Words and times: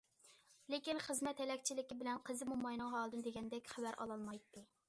لېكىن 0.73 1.01
خىزمەت 1.07 1.43
ھەلەكچىلىكى 1.43 1.99
بىلەن 2.01 2.23
قىزى 2.31 2.49
موماينىڭ 2.55 2.93
ھالىدىن 2.97 3.27
دېگەندەك 3.29 3.73
خەۋەر 3.75 4.01
ئالالمايتتى. 4.07 4.69